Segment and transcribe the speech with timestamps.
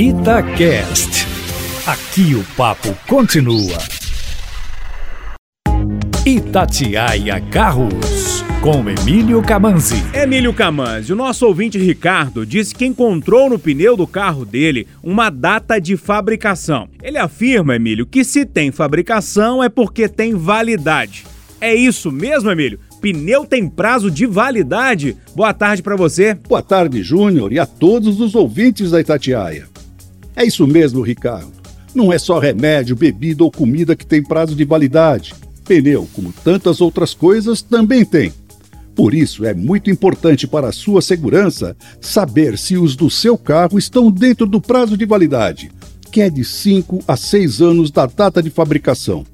[0.00, 1.26] Itacast.
[1.84, 3.78] Aqui o papo continua.
[6.24, 10.00] Itatiaia Carros, com Emílio Camanzi.
[10.14, 15.30] Emílio Camanzi, o nosso ouvinte Ricardo disse que encontrou no pneu do carro dele uma
[15.30, 16.88] data de fabricação.
[17.02, 21.26] Ele afirma, Emílio, que se tem fabricação é porque tem validade.
[21.60, 22.78] É isso mesmo, Emílio?
[23.00, 25.16] Pneu tem prazo de validade?
[25.34, 26.34] Boa tarde para você.
[26.34, 29.66] Boa tarde, Júnior, e a todos os ouvintes da Itatiaia.
[30.38, 31.50] É isso mesmo, Ricardo.
[31.92, 35.34] Não é só remédio, bebida ou comida que tem prazo de validade.
[35.64, 38.32] Pneu, como tantas outras coisas, também tem.
[38.94, 43.80] Por isso, é muito importante para a sua segurança saber se os do seu carro
[43.80, 45.72] estão dentro do prazo de validade,
[46.12, 49.26] que é de 5 a 6 anos da data de fabricação.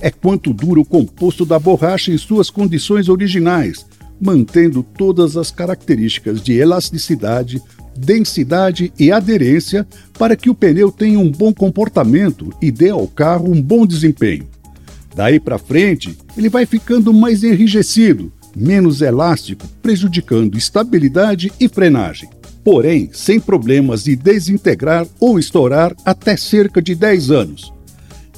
[0.00, 3.84] É quanto dura o composto da borracha em suas condições originais,
[4.20, 7.60] mantendo todas as características de elasticidade,
[7.96, 9.86] densidade e aderência
[10.18, 14.46] para que o pneu tenha um bom comportamento e dê ao carro um bom desempenho.
[15.14, 22.28] Daí para frente, ele vai ficando mais enrijecido, menos elástico, prejudicando estabilidade e frenagem.
[22.64, 27.72] Porém, sem problemas de desintegrar ou estourar até cerca de 10 anos.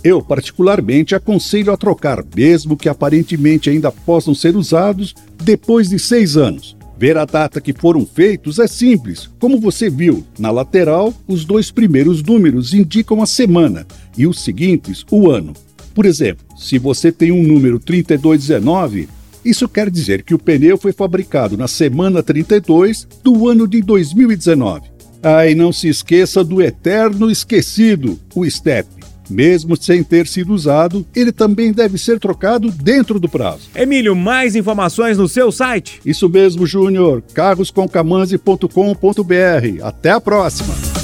[0.02, 6.36] Eu, particularmente, aconselho a trocar, mesmo que aparentemente ainda possam ser usados, depois de 6
[6.36, 6.76] anos.
[6.98, 9.28] Ver a data que foram feitos é simples.
[9.38, 15.04] Como você viu, na lateral, os dois primeiros números indicam a semana e os seguintes
[15.10, 15.52] o ano.
[15.94, 19.08] Por exemplo, se você tem um número 3219,
[19.44, 24.90] isso quer dizer que o pneu foi fabricado na semana 32 do ano de 2019.
[25.22, 28.95] Ah, e não se esqueça do eterno esquecido, o STEP.
[29.28, 33.68] Mesmo sem ter sido usado, ele também deve ser trocado dentro do prazo.
[33.74, 36.00] Emílio, mais informações no seu site?
[36.04, 37.22] Isso mesmo, Júnior.
[37.34, 39.82] carroscomcamanzi.com.br.
[39.82, 40.95] Até a próxima!